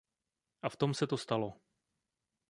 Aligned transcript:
A 0.61 0.69
v 0.69 0.75
tom 0.75 0.93
se 0.93 1.07
to 1.07 1.17
stalo. 1.17 1.53